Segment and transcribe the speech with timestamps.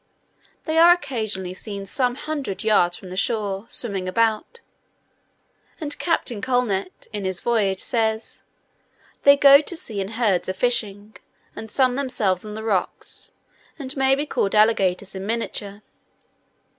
[0.65, 4.61] They are occasionally seen some hundred yards from the shore, swimming about;
[5.79, 8.43] and Captain Collnett, in his Voyage says,
[9.21, 11.17] "They go to sea in herds a fishing,
[11.55, 13.31] and sun themselves on the rocks;
[13.77, 15.83] and may be called alligators in miniature."